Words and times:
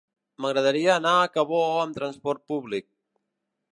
M'agradaria 0.45 0.95
anar 1.01 1.11
a 1.17 1.27
Cabó 1.35 1.59
amb 1.83 1.99
trasport 1.99 2.43
públic. 2.53 2.89